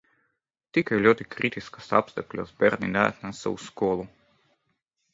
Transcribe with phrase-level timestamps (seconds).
[0.77, 4.11] Tikai ļoti kritiskos apstākļos bērni neatnāca uz skolu.